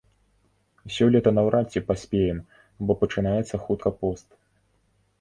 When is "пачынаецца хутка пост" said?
3.05-4.27